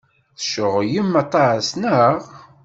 [0.39, 2.19] Tceɣlem aṭas, naɣ?